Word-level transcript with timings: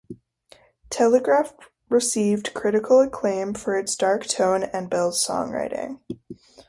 "Telegraph" 0.89 1.53
received 1.89 2.55
critical 2.55 3.01
acclaim 3.01 3.53
for 3.53 3.77
its 3.77 3.95
dark 3.95 4.25
tone 4.25 4.63
and 4.63 4.89
Bell's 4.89 5.23
songwriting. 5.23 5.99